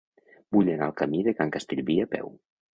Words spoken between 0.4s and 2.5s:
Vull anar al camí de Can Castellví a peu.